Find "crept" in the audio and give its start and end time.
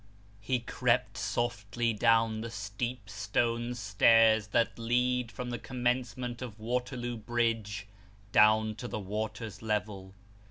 0.61-1.15